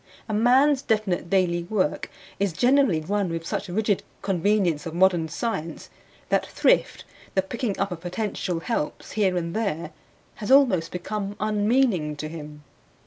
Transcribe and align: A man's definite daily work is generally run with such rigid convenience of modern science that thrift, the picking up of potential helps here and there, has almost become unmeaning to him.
A 0.27 0.33
man's 0.33 0.81
definite 0.81 1.29
daily 1.29 1.61
work 1.65 2.09
is 2.39 2.53
generally 2.53 3.01
run 3.01 3.29
with 3.29 3.45
such 3.45 3.67
rigid 3.69 4.01
convenience 4.23 4.87
of 4.87 4.95
modern 4.95 5.27
science 5.29 5.91
that 6.29 6.43
thrift, 6.43 7.05
the 7.35 7.43
picking 7.43 7.77
up 7.77 7.91
of 7.91 8.01
potential 8.01 8.61
helps 8.61 9.11
here 9.11 9.37
and 9.37 9.55
there, 9.55 9.91
has 10.37 10.49
almost 10.49 10.91
become 10.91 11.35
unmeaning 11.39 12.15
to 12.15 12.27
him. 12.27 12.63